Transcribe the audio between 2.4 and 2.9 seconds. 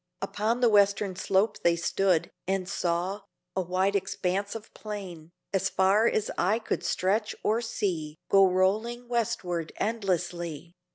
And